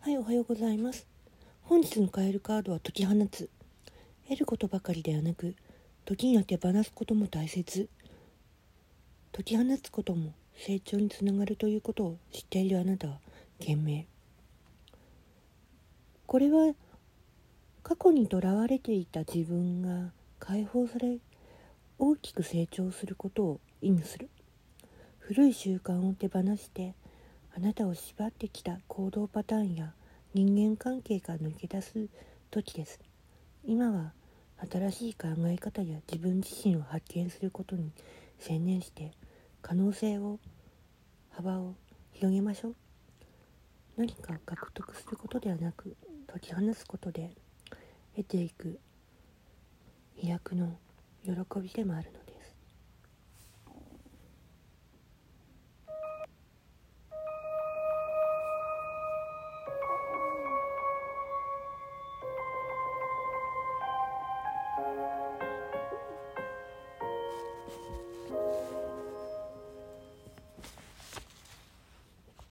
[0.00, 1.08] はい、おはようございます。
[1.62, 3.50] 本日の変えるカードは解き放つ。
[4.28, 5.56] 得ることばかりではなく、
[6.04, 7.88] 時によって手放すことも大切。
[9.32, 13.18] 解き放つことも成長につながるということを知っているあなたは
[13.58, 14.04] 賢明。
[16.26, 16.74] これは
[17.82, 21.18] 過去にとらわれていた自分が解放され
[21.98, 24.30] 大きく成長することを意味する
[25.18, 26.94] 古い習慣を手放して
[27.58, 29.92] あなたを縛ってきた行動パターンや
[30.32, 32.06] 人間関係から抜け出す
[32.52, 33.00] 時です。
[33.64, 34.12] 今は
[34.70, 37.90] 新しい考え方や自分自身を発見することに
[38.38, 39.10] 専念して
[39.60, 40.38] 可能性を
[41.30, 41.74] 幅を
[42.12, 42.74] 広げましょう。
[43.96, 45.96] 何か獲得することではなく
[46.28, 47.32] 解き放つことで
[48.14, 48.78] 得ていく
[50.14, 50.78] 飛躍の
[51.24, 52.27] 喜びでもあるので。